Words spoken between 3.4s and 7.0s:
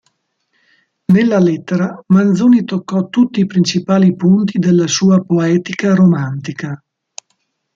i principali punti della sua poetica romantica.